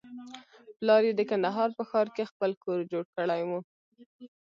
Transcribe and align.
پلار 0.77 1.01
يې 1.07 1.13
د 1.15 1.21
کندهار 1.31 1.69
په 1.77 1.83
ښار 1.89 2.07
کښې 2.15 2.29
خپل 2.31 2.51
کور 2.63 2.79
جوړ 2.91 3.03
کړى. 3.13 3.41